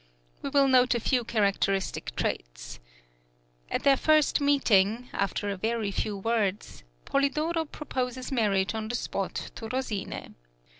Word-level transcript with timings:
We 0.41 0.49
will 0.49 0.67
note 0.67 0.95
a 0.95 0.99
few 0.99 1.23
characteristic 1.23 2.15
traits. 2.15 2.79
At 3.69 3.83
their 3.83 3.95
first 3.97 4.41
meeting, 4.41 5.09
after 5.13 5.51
a 5.51 5.55
very 5.57 5.91
few 5.91 6.17
words, 6.17 6.83
Polidoro 7.05 7.65
proposes 7.65 8.31
marriage 8.31 8.73
on 8.73 8.87
the 8.87 8.95
spot 8.95 9.51
to 9.53 9.67
Rosine. 9.69 10.33